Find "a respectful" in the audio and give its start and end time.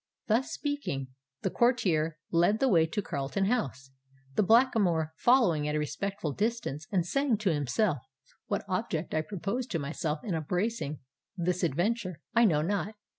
5.75-6.31